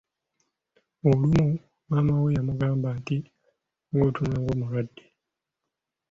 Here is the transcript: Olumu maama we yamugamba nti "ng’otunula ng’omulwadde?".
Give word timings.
Olumu 1.09 1.45
maama 1.89 2.13
we 2.23 2.35
yamugamba 2.37 2.87
nti 2.99 3.17
"ng’otunula 3.91 4.37
ng’omulwadde?". 4.39 5.03